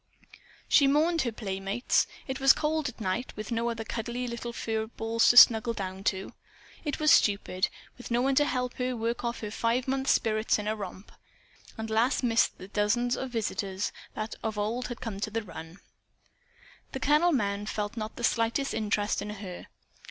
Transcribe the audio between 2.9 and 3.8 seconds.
night, with no